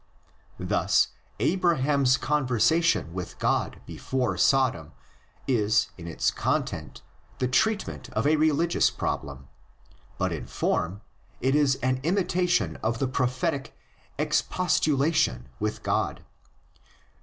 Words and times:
Thus 0.57 1.09
Abraham's 1.39 2.17
conversation 2.17 3.13
with 3.13 3.37
God 3.37 3.81
before 3.85 4.35
Sodom 4.35 4.93
is 5.47 5.89
in 5.95 6.07
its 6.07 6.31
con 6.31 6.65
tent 6.65 7.03
the 7.37 7.47
treatment 7.47 8.09
of 8.13 8.25
a 8.25 8.35
religious 8.35 8.89
problem, 8.89 9.47
but 10.17 10.31
in 10.33 10.47
form 10.47 11.01
it 11.39 11.53
is 11.53 11.75
an 11.83 11.99
imitation 12.01 12.77
of 12.77 12.97
the 12.97 13.07
Prophetic 13.07 13.77
"expostula 14.17 15.13
tion" 15.13 15.49
with 15.59 15.83
God. 15.83 16.25